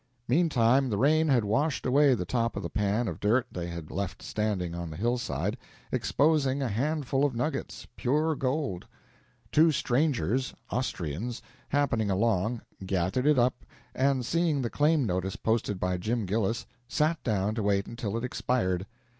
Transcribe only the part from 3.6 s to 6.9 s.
had left standing on the hillside, exposing a